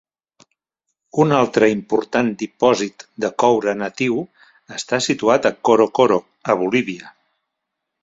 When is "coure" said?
3.45-3.77